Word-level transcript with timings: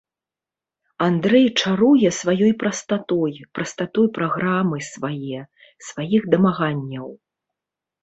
Андрэй 1.07 1.45
чаруе 1.63 2.09
сваёй 2.21 2.53
прастатой, 2.65 3.35
прастатой 3.59 4.07
праграмы 4.19 4.77
свае, 4.91 5.41
сваіх 5.91 6.21
дамаганняў. 6.37 7.07